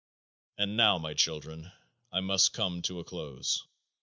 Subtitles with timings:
[0.57, 1.71] And now, my children,
[2.11, 3.67] I must come to a close.